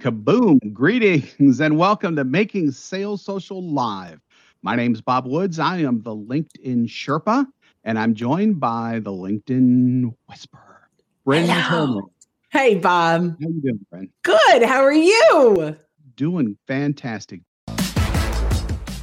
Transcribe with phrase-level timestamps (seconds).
[0.00, 0.72] Kaboom!
[0.72, 4.18] Greetings and welcome to Making Sales Social Live.
[4.62, 5.58] My name is Bob Woods.
[5.58, 7.46] I am the LinkedIn Sherpa,
[7.84, 10.88] and I'm joined by the LinkedIn Whisperer,
[11.26, 12.04] Brynne Tillman.
[12.48, 13.36] Hey, Bob.
[13.42, 14.08] How you doing, Bren?
[14.22, 14.62] Good.
[14.62, 15.76] How are you?
[16.16, 17.42] Doing fantastic.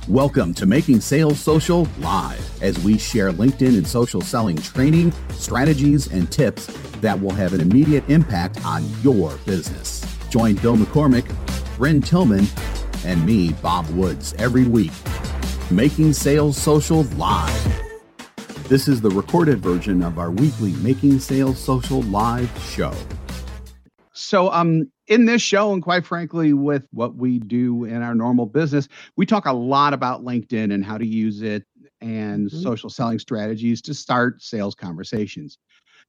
[0.08, 6.12] Welcome to Making Sales Social Live, as we share LinkedIn and social selling training, strategies,
[6.12, 6.66] and tips
[7.02, 10.17] that will have an immediate impact on your business.
[10.30, 11.26] Join Bill McCormick,
[11.78, 12.48] Brynne Tillman,
[13.06, 14.92] and me, Bob Woods, every week.
[15.72, 17.84] Making Sales Social Live.
[18.68, 22.94] This is the recorded version of our weekly Making Sales Social Live show.
[24.12, 28.46] So, um, in this show, and quite frankly, with what we do in our normal
[28.46, 31.64] business, we talk a lot about LinkedIn and how to use it
[32.02, 32.62] and mm-hmm.
[32.62, 35.58] social selling strategies to start sales conversations.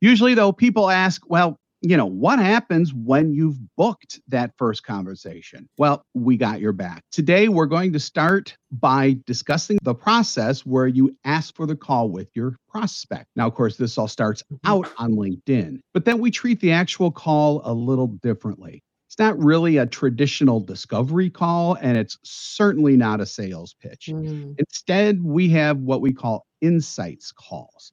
[0.01, 5.69] Usually, though, people ask, well, you know, what happens when you've booked that first conversation?
[5.79, 7.05] Well, we got your back.
[7.13, 12.09] Today, we're going to start by discussing the process where you ask for the call
[12.09, 13.27] with your prospect.
[13.37, 14.71] Now, of course, this all starts mm-hmm.
[14.71, 18.83] out on LinkedIn, but then we treat the actual call a little differently.
[19.09, 24.11] It's not really a traditional discovery call, and it's certainly not a sales pitch.
[24.13, 24.57] Mm.
[24.59, 27.93] Instead, we have what we call insights calls.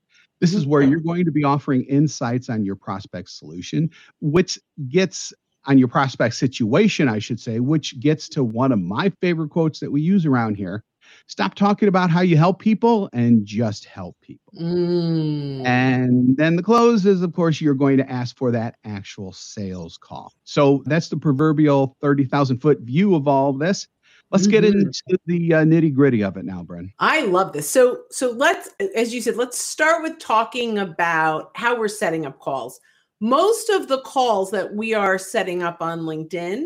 [0.52, 3.90] This is where you're going to be offering insights on your prospect solution,
[4.22, 5.34] which gets
[5.66, 9.80] on your prospect situation, I should say, which gets to one of my favorite quotes
[9.80, 10.84] that we use around here.
[11.28, 14.54] Stop talking about how you help people and just help people.
[14.60, 15.66] Mm.
[15.66, 19.98] And then the close is, of course, you're going to ask for that actual sales
[19.98, 20.34] call.
[20.44, 23.88] So that's the proverbial 30,000 foot view of all of this.
[24.32, 24.80] Let's get mm-hmm.
[24.80, 26.92] into the uh, nitty gritty of it now, Bren.
[27.00, 27.70] I love this.
[27.70, 32.40] So, so let's, as you said, let's start with talking about how we're setting up
[32.40, 32.80] calls.
[33.22, 36.66] Most of the calls that we are setting up on LinkedIn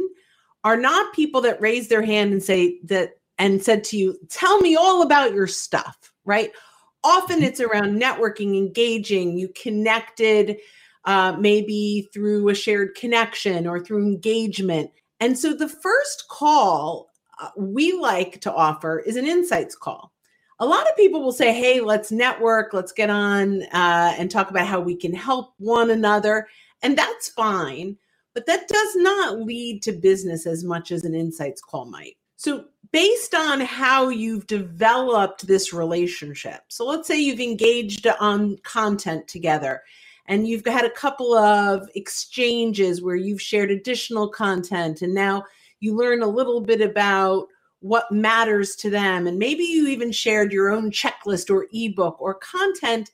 [0.63, 4.59] are not people that raise their hand and say that and said to you, "Tell
[4.59, 6.51] me all about your stuff." Right?
[7.03, 7.45] Often mm-hmm.
[7.45, 9.37] it's around networking, engaging.
[9.37, 10.57] You connected,
[11.05, 14.91] uh, maybe through a shared connection or through engagement.
[15.19, 17.08] And so the first call
[17.55, 20.11] we like to offer is an insights call.
[20.59, 24.49] A lot of people will say, hey, let's network, let's get on uh, and talk
[24.49, 26.47] about how we can help one another.
[26.81, 27.97] And that's fine.
[28.33, 32.17] But that does not lead to business as much as an insights call might.
[32.35, 39.27] So, based on how you've developed this relationship, so let's say you've engaged on content
[39.27, 39.81] together
[40.25, 45.43] and you've had a couple of exchanges where you've shared additional content and now
[45.79, 47.47] you learn a little bit about
[47.81, 49.27] what matters to them.
[49.27, 53.11] And maybe you even shared your own checklist or ebook or content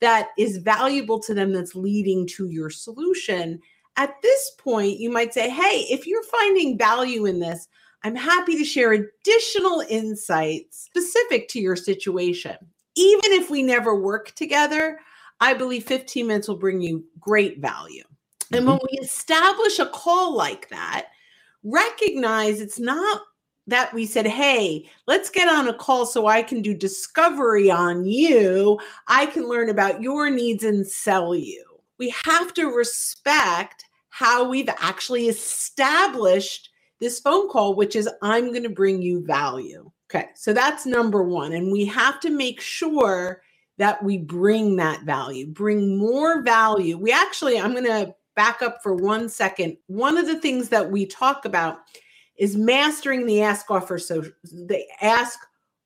[0.00, 3.60] that is valuable to them that's leading to your solution.
[3.96, 7.68] At this point, you might say, Hey, if you're finding value in this,
[8.04, 12.56] I'm happy to share additional insights specific to your situation.
[12.94, 15.00] Even if we never work together,
[15.40, 18.04] I believe 15 minutes will bring you great value.
[18.04, 18.54] Mm-hmm.
[18.54, 21.08] And when we establish a call like that,
[21.62, 23.22] recognize it's not
[23.66, 28.06] that we said, hey, let's get on a call so I can do discovery on
[28.06, 28.80] you.
[29.06, 31.64] I can learn about your needs and sell you.
[31.98, 38.62] We have to respect how we've actually established this phone call, which is I'm going
[38.62, 39.90] to bring you value.
[40.10, 41.52] Okay, so that's number one.
[41.52, 43.42] And we have to make sure
[43.76, 46.96] that we bring that value, bring more value.
[46.96, 49.76] We actually, I'm going to back up for one second.
[49.88, 51.80] One of the things that we talk about
[52.38, 55.40] is mastering the ask offer so the ask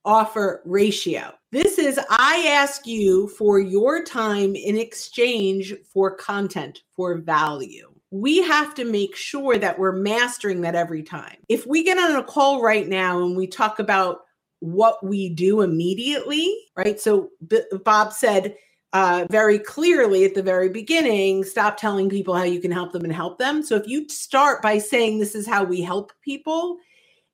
[0.05, 1.33] offer ratio.
[1.51, 7.91] This is I ask you for your time in exchange for content, for value.
[8.11, 11.37] We have to make sure that we're mastering that every time.
[11.49, 14.19] If we get on a call right now and we talk about
[14.59, 16.99] what we do immediately, right?
[16.99, 18.55] So B- Bob said,
[18.93, 23.03] uh, very clearly at the very beginning stop telling people how you can help them
[23.03, 23.63] and help them.
[23.63, 26.77] So if you start by saying this is how we help people,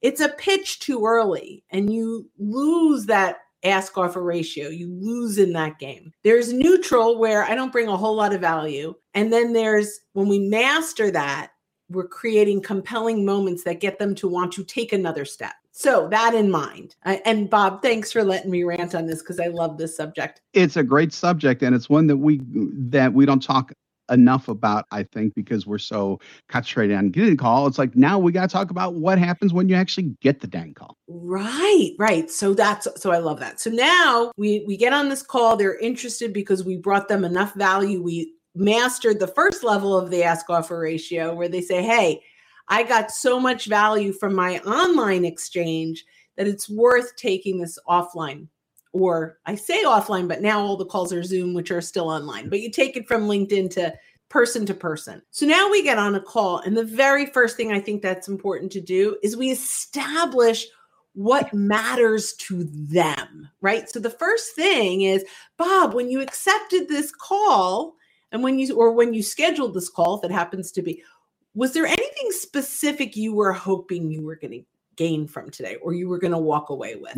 [0.02, 4.70] it's a pitch too early and you lose that ask offer ratio.
[4.70, 6.14] You lose in that game.
[6.24, 8.96] There's neutral where I don't bring a whole lot of value.
[9.14, 11.52] And then there's when we master that,
[11.90, 15.56] we're creating compelling moments that get them to want to take another step.
[15.80, 16.98] So that in mind.
[17.06, 20.42] and Bob, thanks for letting me rant on this because I love this subject.
[20.52, 23.72] It's a great subject and it's one that we that we don't talk
[24.12, 27.66] enough about, I think, because we're so concentrated on getting a call.
[27.66, 30.48] It's like now we got to talk about what happens when you actually get the
[30.48, 30.98] dang call.
[31.08, 32.30] Right, right.
[32.30, 33.62] So that's so I love that.
[33.62, 35.56] So now we we get on this call.
[35.56, 38.04] They're interested because we brought them enough value.
[38.04, 42.22] We mastered the first level of the ask offer ratio where they say, "Hey,
[42.70, 46.06] I got so much value from my online exchange
[46.38, 48.48] that it's worth taking this offline.
[48.94, 52.50] Or I say offline, but now all the calls are Zoom, which are still online.
[52.50, 53.94] But you take it from LinkedIn to
[54.30, 55.22] person to person.
[55.32, 56.60] So now we get on a call.
[56.60, 60.68] And the very first thing I think that's important to do is we establish
[61.14, 63.90] what matters to them, right?
[63.90, 65.26] So the first thing is,
[65.58, 67.96] Bob, when you accepted this call
[68.32, 71.04] and when you, or when you scheduled this call, if it happens to be,
[71.56, 74.64] was there anything specific you were hoping you were going to
[74.96, 77.18] gain from today or you were going to walk away with?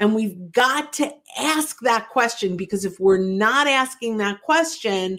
[0.00, 5.18] And we've got to ask that question because if we're not asking that question,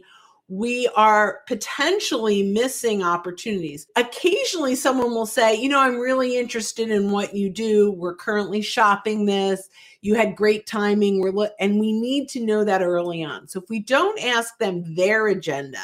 [0.49, 3.85] we are potentially missing opportunities.
[3.97, 7.91] Occasionally, someone will say, You know, I'm really interested in what you do.
[7.91, 9.67] We're currently shopping this.
[10.01, 11.19] You had great timing.
[11.19, 13.47] We're lo-, and we need to know that early on.
[13.49, 15.81] So if we don't ask them their agenda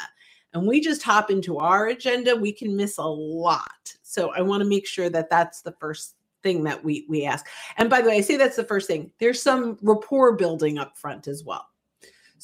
[0.54, 3.94] and we just hop into our agenda, we can miss a lot.
[4.04, 7.48] So I want to make sure that that's the first thing that we we ask.
[7.78, 9.12] And by the way, I say that's the first thing.
[9.20, 11.68] There's some rapport building up front as well.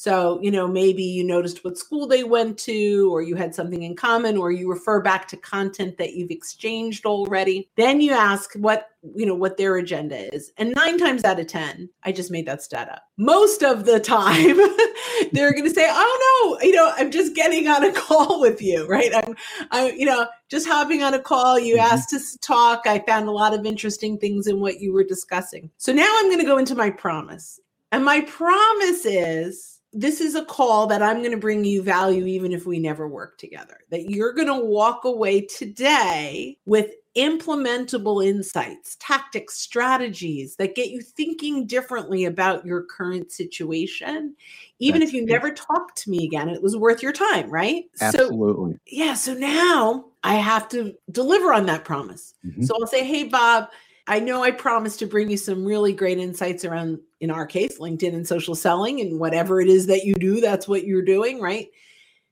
[0.00, 3.82] So, you know, maybe you noticed what school they went to, or you had something
[3.82, 7.68] in common, or you refer back to content that you've exchanged already.
[7.76, 10.52] Then you ask what, you know, what their agenda is.
[10.56, 13.02] And nine times out of 10, I just made that stat up.
[13.18, 14.56] Most of the time,
[15.32, 18.62] they're going to say, oh no, you know, I'm just getting on a call with
[18.62, 19.14] you, right?
[19.14, 19.36] I'm,
[19.70, 21.58] I, you know, just hopping on a call.
[21.58, 21.92] You mm-hmm.
[21.92, 22.86] asked to talk.
[22.86, 25.70] I found a lot of interesting things in what you were discussing.
[25.76, 27.60] So now I'm going to go into my promise.
[27.92, 32.26] And my promise is this is a call that I'm going to bring you value
[32.26, 33.78] even if we never work together.
[33.90, 41.02] That you're going to walk away today with implementable insights, tactics, strategies that get you
[41.02, 44.36] thinking differently about your current situation.
[44.78, 47.84] Even That's if you never talk to me again, it was worth your time, right?
[48.00, 48.74] Absolutely.
[48.74, 49.14] So, yeah.
[49.14, 52.34] So now I have to deliver on that promise.
[52.46, 52.62] Mm-hmm.
[52.62, 53.70] So I'll say, hey, Bob,
[54.10, 57.78] I know I promised to bring you some really great insights around, in our case,
[57.78, 61.40] LinkedIn and social selling and whatever it is that you do, that's what you're doing,
[61.40, 61.68] right?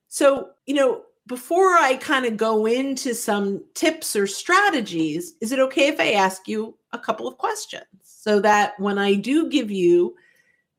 [0.09, 5.61] So, you know, before I kind of go into some tips or strategies, is it
[5.61, 9.71] okay if I ask you a couple of questions so that when I do give
[9.71, 10.17] you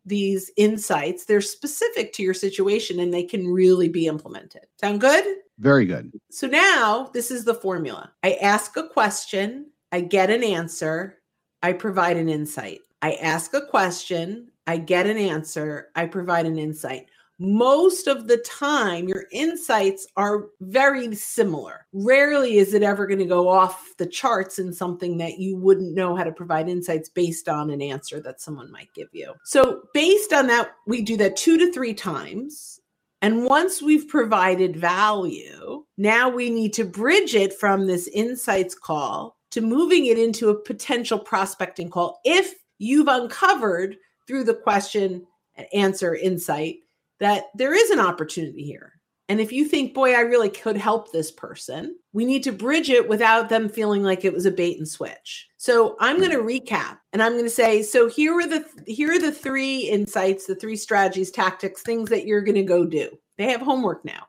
[0.05, 4.65] these insights, they're specific to your situation and they can really be implemented?
[4.81, 5.23] Sound good?
[5.59, 6.11] Very good.
[6.29, 11.19] So now this is the formula I ask a question I get an answer,
[11.61, 12.81] I provide an insight.
[13.01, 17.07] I ask a question, I get an answer, I provide an insight.
[17.41, 21.87] Most of the time, your insights are very similar.
[21.93, 25.95] Rarely is it ever going to go off the charts in something that you wouldn't
[25.95, 29.33] know how to provide insights based on an answer that someone might give you.
[29.45, 32.81] So, based on that, we do that two to three times.
[33.21, 39.38] And once we've provided value, now we need to bridge it from this insights call
[39.51, 43.97] to moving it into a potential prospecting call if you've uncovered
[44.27, 45.25] through the question
[45.55, 46.77] and answer insight
[47.19, 48.93] that there is an opportunity here.
[49.27, 52.89] And if you think, boy, I really could help this person, we need to bridge
[52.89, 55.47] it without them feeling like it was a bait and switch.
[55.57, 56.47] So I'm going to mm-hmm.
[56.47, 60.47] recap and I'm going to say, so here are the here are the three insights,
[60.47, 63.19] the three strategies, tactics, things that you're going to go do.
[63.37, 64.25] They have homework now,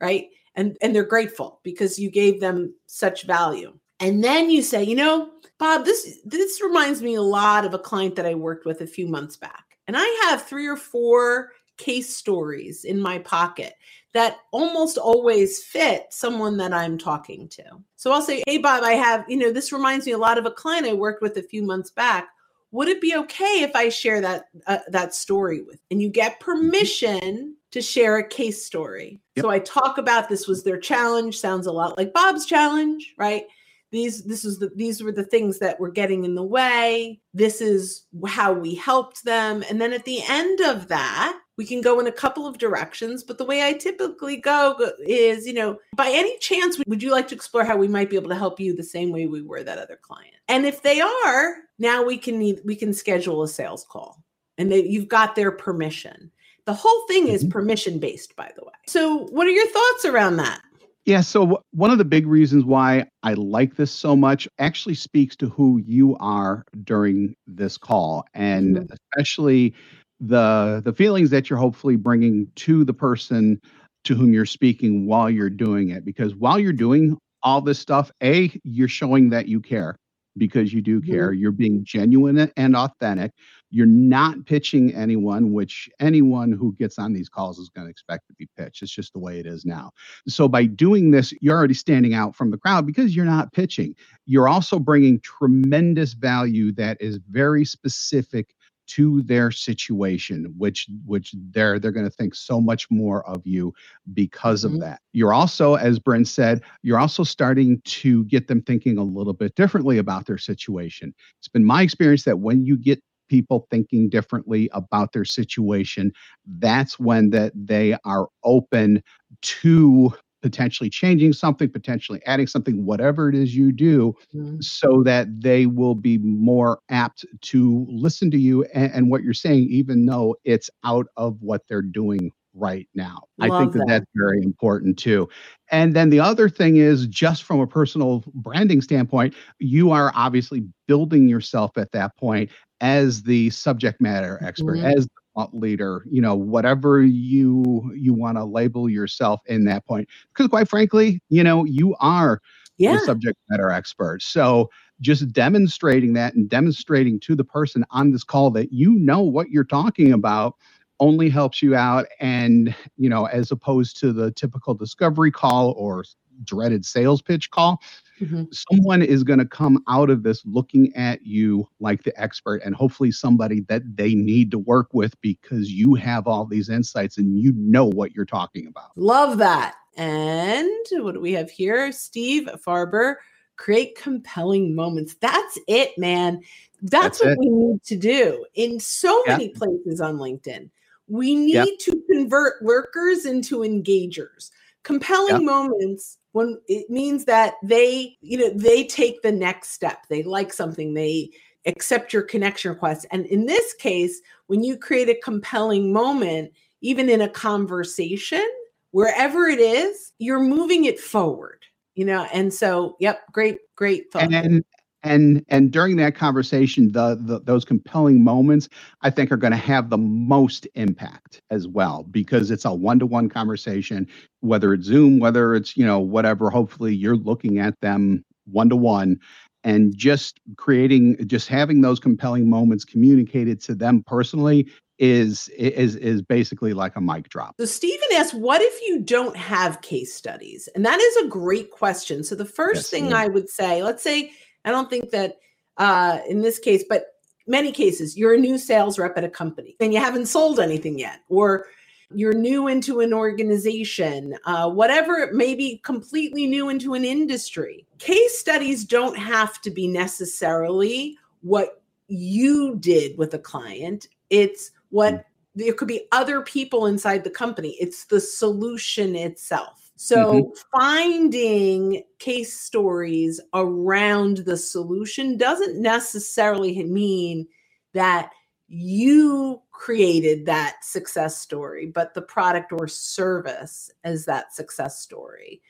[0.00, 0.26] right?
[0.56, 3.78] And and they're grateful because you gave them such value.
[4.04, 7.78] And then you say, you know, Bob, this this reminds me a lot of a
[7.78, 9.78] client that I worked with a few months back.
[9.88, 13.72] And I have three or four case stories in my pocket
[14.12, 17.64] that almost always fit someone that I'm talking to.
[17.96, 20.44] So I'll say, "Hey Bob, I have, you know, this reminds me a lot of
[20.44, 22.28] a client I worked with a few months back.
[22.72, 26.40] Would it be okay if I share that uh, that story with?" And you get
[26.40, 26.44] mm-hmm.
[26.44, 29.18] permission to share a case story.
[29.36, 29.44] Yep.
[29.44, 33.46] So I talk about this was their challenge, sounds a lot like Bob's challenge, right?
[33.94, 37.20] These this is the these were the things that were getting in the way.
[37.32, 39.64] This is how we helped them.
[39.70, 43.22] And then at the end of that we can go in a couple of directions
[43.22, 47.28] but the way i typically go is you know by any chance would you like
[47.28, 49.62] to explore how we might be able to help you the same way we were
[49.62, 50.34] that other client?
[50.48, 54.22] And if they are now we can need we can schedule a sales call.
[54.58, 56.30] And they, you've got their permission.
[56.64, 57.50] The whole thing is mm-hmm.
[57.50, 58.72] permission based by the way.
[58.86, 60.60] So what are your thoughts around that
[61.04, 61.20] yeah.
[61.20, 65.48] So, one of the big reasons why I like this so much actually speaks to
[65.48, 68.94] who you are during this call, and mm-hmm.
[69.12, 69.74] especially
[70.20, 73.60] the the feelings that you're hopefully bringing to the person
[74.04, 76.04] to whom you're speaking while you're doing it.
[76.04, 79.96] Because while you're doing all this stuff, a you're showing that you care
[80.36, 81.30] because you do care.
[81.30, 81.40] Mm-hmm.
[81.40, 83.32] You're being genuine and authentic.
[83.74, 88.28] You're not pitching anyone, which anyone who gets on these calls is going to expect
[88.28, 88.82] to be pitched.
[88.82, 89.90] It's just the way it is now.
[90.28, 93.96] So by doing this, you're already standing out from the crowd because you're not pitching.
[94.26, 98.54] You're also bringing tremendous value that is very specific
[98.86, 103.72] to their situation which which they're they're going to think so much more of you
[104.12, 104.74] because mm-hmm.
[104.74, 109.02] of that you're also as bryn said you're also starting to get them thinking a
[109.02, 113.66] little bit differently about their situation it's been my experience that when you get people
[113.70, 116.12] thinking differently about their situation
[116.58, 119.02] that's when that they are open
[119.42, 120.12] to
[120.44, 124.60] potentially changing something, potentially adding something, whatever it is you do, mm-hmm.
[124.60, 129.32] so that they will be more apt to listen to you and, and, what you're
[129.32, 133.22] saying, even though it's out of what they're doing right now.
[133.38, 135.30] Love I think that, that that's very important too.
[135.70, 140.64] And then the other thing is just from a personal branding standpoint, you are obviously
[140.86, 142.50] building yourself at that point
[142.80, 144.86] as the subject matter expert, mm-hmm.
[144.86, 149.84] as the thought leader you know whatever you you want to label yourself in that
[149.84, 152.40] point because quite frankly you know you are
[152.78, 152.92] yeah.
[152.92, 158.24] the subject matter expert so just demonstrating that and demonstrating to the person on this
[158.24, 160.54] call that you know what you're talking about
[161.00, 166.04] only helps you out and you know as opposed to the typical discovery call or
[166.42, 167.80] dreaded sales pitch call
[168.20, 168.44] mm-hmm.
[168.52, 172.74] someone is going to come out of this looking at you like the expert and
[172.74, 177.38] hopefully somebody that they need to work with because you have all these insights and
[177.38, 182.48] you know what you're talking about love that and what do we have here steve
[182.66, 183.16] farber
[183.56, 186.40] create compelling moments that's it man
[186.82, 187.38] that's, that's what it.
[187.38, 189.36] we need to do in so yeah.
[189.36, 190.68] many places on linkedin
[191.06, 191.68] we need yep.
[191.80, 194.50] to convert workers into engagers.
[194.82, 195.42] Compelling yep.
[195.42, 200.04] moments when it means that they, you know, they take the next step.
[200.08, 201.30] They like something, they
[201.64, 203.06] accept your connection request.
[203.12, 208.44] And in this case, when you create a compelling moment, even in a conversation,
[208.90, 211.60] wherever it is, you're moving it forward.
[211.94, 214.32] You know, and so, yep, great, great thought.
[214.32, 214.64] And,
[215.04, 218.68] and and during that conversation the, the those compelling moments
[219.02, 223.28] i think are going to have the most impact as well because it's a one-to-one
[223.28, 224.08] conversation
[224.40, 229.18] whether it's zoom whether it's you know whatever hopefully you're looking at them one-to-one
[229.62, 234.68] and just creating just having those compelling moments communicated to them personally
[234.98, 237.56] is is is basically like a mic drop.
[237.58, 240.68] So Stephen asks, what if you don't have case studies?
[240.74, 242.22] And that is a great question.
[242.22, 244.30] So the first yes, thing I would say, let's say
[244.64, 245.36] I don't think that
[245.76, 247.06] uh, in this case, but
[247.46, 250.98] many cases, you're a new sales rep at a company and you haven't sold anything
[250.98, 251.66] yet, or
[252.14, 257.86] you're new into an organization, uh, whatever it may be, completely new into an industry.
[257.98, 265.14] Case studies don't have to be necessarily what you did with a client, it's what
[265.14, 265.24] mm.
[265.54, 269.83] there could be other people inside the company, it's the solution itself.
[269.96, 270.78] So mm-hmm.
[270.78, 277.46] finding case stories around the solution doesn't necessarily mean
[277.92, 278.30] that
[278.66, 285.62] you created that success story, but the product or service is that success story.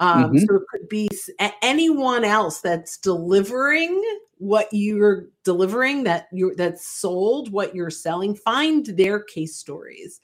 [0.00, 0.38] Um, mm-hmm.
[0.38, 1.08] So it could be
[1.62, 4.02] anyone else that's delivering
[4.38, 8.34] what you're delivering, that you're that's sold what you're selling.
[8.34, 10.20] Find their case stories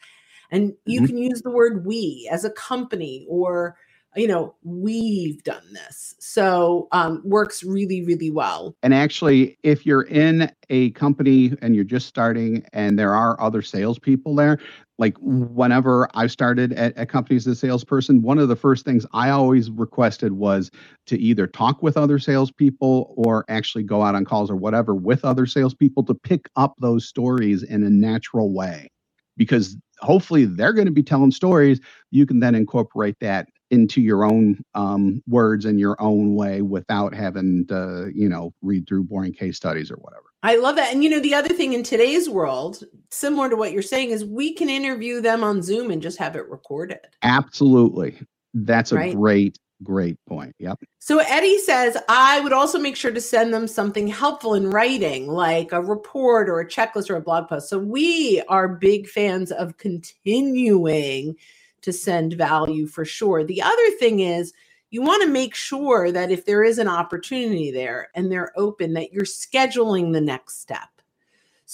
[0.55, 1.07] and you mm-hmm.
[1.07, 3.77] can use the word we as a company or
[4.17, 6.15] you know we've done this.
[6.21, 8.77] So um, works really really well.
[8.83, 13.63] And actually if you're in a company and you're just starting and there are other
[13.63, 14.59] salespeople there
[14.97, 19.05] like whenever i started at, at companies as a salesperson one of the first things
[19.13, 20.71] i always requested was
[21.07, 25.25] to either talk with other salespeople or actually go out on calls or whatever with
[25.25, 28.89] other salespeople to pick up those stories in a natural way.
[29.37, 31.81] Because hopefully they're going to be telling stories
[32.11, 37.15] you can then incorporate that into your own um, words and your own way without
[37.15, 40.25] having to you know read through boring case studies or whatever.
[40.43, 43.73] I love that and you know the other thing in today's world similar to what
[43.73, 47.01] you're saying is we can interview them on zoom and just have it recorded.
[47.23, 48.19] Absolutely.
[48.53, 49.17] That's a right?
[49.17, 50.57] great Great point.
[50.59, 50.81] Yep.
[50.99, 55.29] So Eddie says, I would also make sure to send them something helpful in writing,
[55.29, 57.69] like a report or a checklist or a blog post.
[57.69, 61.37] So we are big fans of continuing
[61.83, 63.45] to send value for sure.
[63.45, 64.53] The other thing is,
[64.91, 68.95] you want to make sure that if there is an opportunity there and they're open,
[68.95, 70.89] that you're scheduling the next step.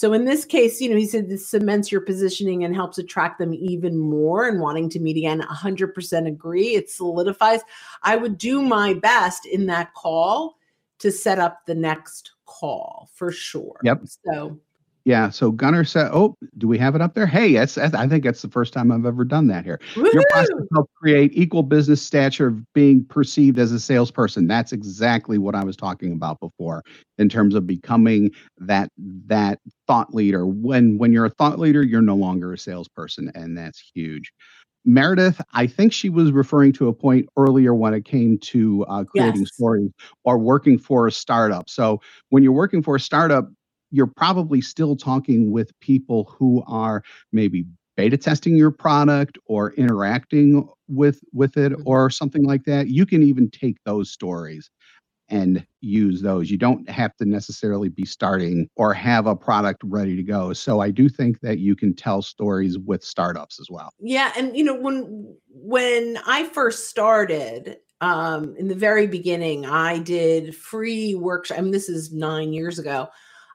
[0.01, 3.37] So in this case, you know, he said this cements your positioning and helps attract
[3.37, 5.41] them even more and wanting to meet again.
[5.41, 6.69] 100% agree.
[6.73, 7.61] It solidifies.
[8.01, 10.57] I would do my best in that call
[10.97, 13.79] to set up the next call for sure.
[13.83, 14.01] Yep.
[14.25, 14.59] So
[15.05, 15.29] Yeah.
[15.29, 17.25] So Gunner said, "Oh, do we have it up there?
[17.25, 19.79] Hey, that's, that's I think that's the first time I've ever done that here.
[19.95, 20.09] Woo-hoo!
[20.13, 24.47] Your process helps create equal business stature of being perceived as a salesperson.
[24.47, 26.83] That's exactly what I was talking about before
[27.17, 28.89] in terms of becoming that
[29.25, 30.45] that thought leader.
[30.45, 34.31] When when you're a thought leader, you're no longer a salesperson, and that's huge.
[34.83, 39.03] Meredith, I think she was referring to a point earlier when it came to uh,
[39.03, 39.53] creating Yes.
[39.53, 39.91] stories
[40.23, 41.69] or working for a startup.
[41.69, 43.47] So when you're working for a startup,
[43.91, 47.65] you're probably still talking with people who are maybe
[47.97, 51.83] beta testing your product or interacting with with it Mhm.
[51.85, 52.87] or something like that.
[52.87, 54.69] You can even take those stories
[55.29, 56.51] and use those.
[56.51, 60.51] You don't have to necessarily be starting or have a product ready to go.
[60.53, 63.91] So I do think that you can tell stories with startups as well.
[63.99, 69.99] Yeah, and you know when when I first started um in the very beginning, I
[69.99, 71.57] did free workshop.
[71.57, 73.07] I mean, this is nine years ago.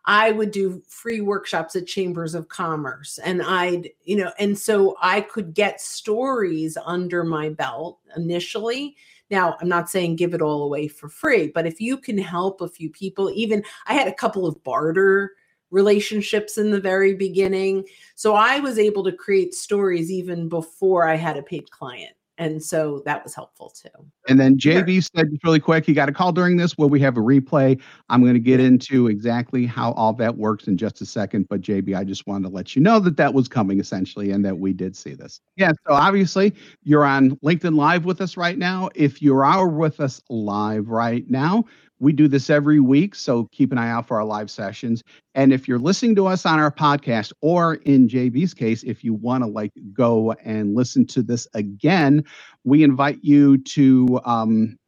[0.06, 4.96] I would do free workshops at chambers of commerce, and I'd you know, and so
[5.00, 8.96] I could get stories under my belt initially.
[9.30, 12.60] Now, I'm not saying give it all away for free, but if you can help
[12.60, 15.32] a few people, even I had a couple of barter
[15.70, 17.84] relationships in the very beginning.
[18.14, 22.14] So I was able to create stories even before I had a paid client.
[22.38, 23.88] And so that was helpful too.
[24.28, 24.82] And then Sure.
[24.82, 26.76] JB said just really quick, he got a call during this.
[26.76, 27.80] Will we have a replay?
[28.08, 31.48] I'm going to get into exactly how all that works in just a second.
[31.48, 34.44] But JB, I just wanted to let you know that that was coming essentially and
[34.44, 35.40] that we did see this.
[35.56, 35.72] Yeah.
[35.86, 38.90] So obviously you're on LinkedIn Live with us right now.
[38.94, 41.64] If you are out with us live right now,
[41.98, 43.14] we do this every week.
[43.14, 45.02] So keep an eye out for our live sessions.
[45.34, 49.14] And if you're listening to us on our podcast, or in JB's case, if you
[49.14, 52.24] want to like go and listen to this again,
[52.64, 54.78] we invite you to um,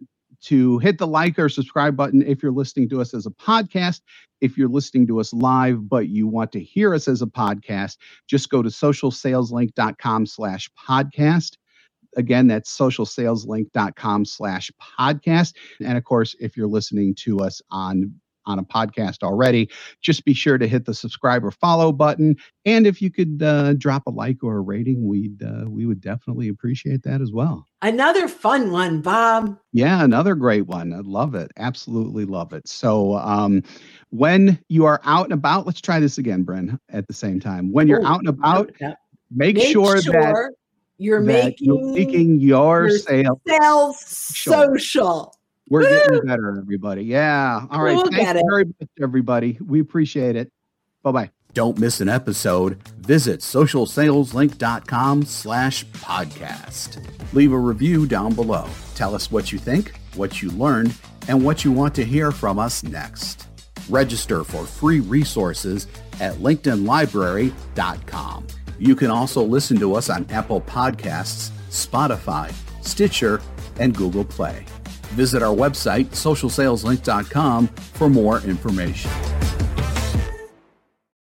[0.41, 4.01] to hit the like or subscribe button if you're listening to us as a podcast.
[4.41, 7.97] If you're listening to us live, but you want to hear us as a podcast,
[8.29, 11.57] just go to socialsaleslink.com slash podcast.
[12.19, 15.55] Again, that's socialsaleslink.com slash podcast.
[15.81, 18.13] And of course, if you're listening to us on
[18.49, 19.69] on a podcast already,
[20.01, 22.35] just be sure to hit the subscribe or follow button.
[22.65, 26.01] And if you could uh, drop a like or a rating, we'd uh, we would
[26.01, 27.67] definitely appreciate that as well.
[27.83, 29.57] Another fun one, Bob.
[29.73, 30.93] Yeah, another great one.
[30.93, 31.53] I love it.
[31.59, 32.67] Absolutely love it.
[32.67, 33.63] So, um,
[34.11, 37.71] when you are out and about, let's try this again, Bren, at the same time.
[37.71, 38.73] When you're Ooh, out and about,
[39.31, 40.55] make, Make sure, sure, that,
[40.99, 43.41] you're that you're making making your your sale.
[43.47, 45.35] sales social.
[45.69, 45.89] We're Woo!
[45.89, 47.05] getting better, everybody.
[47.05, 47.67] Yeah.
[47.71, 47.97] All right.
[47.97, 49.59] Look Thank you very much, everybody.
[49.65, 50.53] We appreciate it.
[51.03, 51.31] Bye bye.
[51.55, 52.83] Don't miss an episode.
[52.99, 57.03] Visit socialsaleslink.com slash podcast.
[57.33, 58.69] Leave a review down below.
[58.95, 60.95] Tell us what you think, what you learned,
[61.27, 63.47] and what you want to hear from us next.
[63.89, 65.87] Register for free resources
[66.21, 68.47] at linkedinlibrary.com.
[68.79, 73.41] You can also listen to us on Apple Podcasts, Spotify, Stitcher,
[73.81, 74.65] and Google Play.
[75.15, 79.11] Visit our website, socialsaleslink.com, for more information.